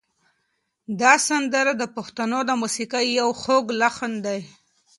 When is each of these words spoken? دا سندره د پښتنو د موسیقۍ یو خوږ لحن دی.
دا 1.01 1.13
سندره 1.27 1.73
د 1.77 1.83
پښتنو 1.95 2.39
د 2.45 2.51
موسیقۍ 2.61 3.07
یو 3.19 3.29
خوږ 3.41 3.65
لحن 3.81 4.13
دی. 4.25 4.39